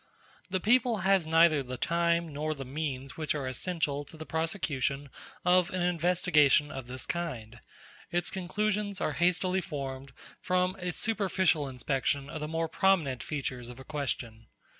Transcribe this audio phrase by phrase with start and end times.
[0.49, 5.11] The people has neither the time nor the means which are essential to the prosecution
[5.45, 7.59] of an investigation of this kind:
[8.09, 13.79] its conclusions are hastily formed from a superficial inspection of the more prominent features of
[13.79, 14.47] a question.